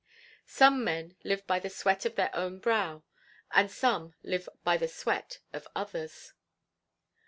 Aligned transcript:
"Some 0.47 0.83
men 0.83 1.15
live 1.23 1.45
by 1.45 1.59
the 1.59 1.69
sweat 1.69 2.05
of 2.05 2.15
their 2.15 2.35
own 2.35 2.57
brow, 2.57 3.03
and 3.51 3.69
some 3.69 4.15
live 4.23 4.49
by 4.63 4.75
the 4.75 4.87
sweat 4.87 5.37
of 5.53 5.67
others." 5.75 6.33